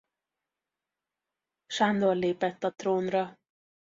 Sándor 1.75 2.15
lépett 2.15 2.63
a 2.63 2.71
trónra. 2.71 3.39